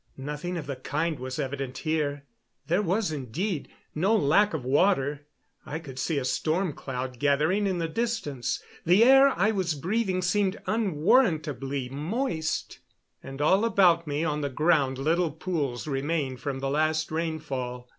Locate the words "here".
1.77-2.23